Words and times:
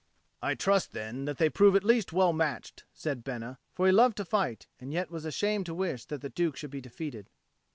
"I 0.41 0.55
trust, 0.55 0.93
then, 0.93 1.25
that 1.25 1.37
they 1.37 1.47
prove 1.47 1.75
at 1.75 1.83
least 1.83 2.11
well 2.11 2.33
matched," 2.33 2.85
said 2.91 3.23
Bena; 3.23 3.59
for 3.75 3.85
he 3.85 3.91
loved 3.91 4.17
to 4.17 4.25
fight, 4.25 4.65
and 4.79 4.91
yet 4.91 5.11
was 5.11 5.25
ashamed 5.25 5.67
to 5.67 5.75
wish 5.75 6.05
that 6.05 6.21
the 6.21 6.29
Duke 6.31 6.57
should 6.57 6.71
be 6.71 6.81
defeated. 6.81 7.29